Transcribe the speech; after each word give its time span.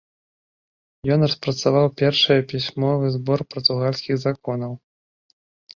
Ён 1.15 1.19
распрацаваў 1.29 1.87
першае 2.03 2.39
пісьмовы 2.55 3.05
збор 3.19 3.39
партугальскіх 3.53 4.15
законаў. 4.27 4.73